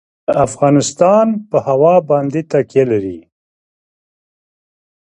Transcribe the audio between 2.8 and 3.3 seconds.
لري.